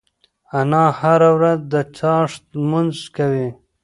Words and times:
انا 0.59 0.83
هره 0.99 1.29
ورځ 1.37 1.59
د 1.73 1.75
څاښت 1.97 2.43
لمونځ 2.59 2.95
کوي. 3.15 3.49